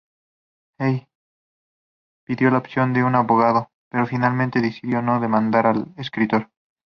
[0.79, 1.07] Heyer
[2.25, 6.49] pidió la opinión de un abogado pero finalmente decidió no demandar al escritor.